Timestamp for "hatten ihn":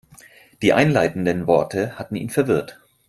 1.99-2.31